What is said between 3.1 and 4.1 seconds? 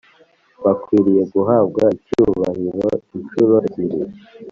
incuro ebyiri